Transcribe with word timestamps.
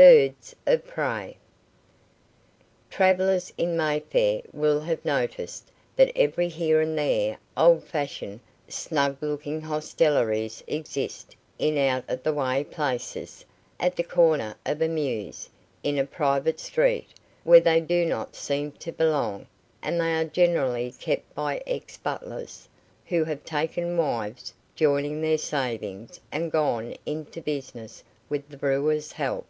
BIRDS 0.00 0.54
OF 0.64 0.86
PREY. 0.86 1.36
Travellers 2.88 3.52
in 3.58 3.76
Mayfair 3.76 4.42
will 4.52 4.78
have 4.82 5.04
noticed 5.04 5.72
that 5.96 6.12
every 6.14 6.46
here 6.48 6.80
and 6.80 6.96
there 6.96 7.36
old 7.56 7.82
fashioned, 7.82 8.38
snug 8.68 9.16
looking 9.20 9.60
hostelries 9.60 10.62
exist 10.68 11.34
in 11.58 11.76
out 11.76 12.04
of 12.06 12.22
the 12.22 12.32
way 12.32 12.62
places 12.62 13.44
at 13.80 13.96
the 13.96 14.04
corner 14.04 14.54
of 14.64 14.80
a 14.80 14.86
mews, 14.86 15.48
in 15.82 15.98
a 15.98 16.04
private 16.06 16.60
street, 16.60 17.08
where 17.42 17.58
they 17.58 17.80
do 17.80 18.06
not 18.06 18.36
seem 18.36 18.70
to 18.70 18.92
belong; 18.92 19.48
and 19.82 20.00
they 20.00 20.14
are 20.14 20.24
generally 20.26 20.92
kept 20.92 21.34
by 21.34 21.60
ex 21.66 21.96
butlers, 21.96 22.68
who 23.06 23.24
have 23.24 23.44
taken 23.44 23.96
wives, 23.96 24.54
joined 24.76 25.24
their 25.24 25.36
savings, 25.36 26.20
and 26.30 26.52
gone 26.52 26.94
into 27.04 27.40
business 27.40 28.04
with 28.28 28.48
the 28.48 28.56
brewers' 28.56 29.10
help. 29.10 29.44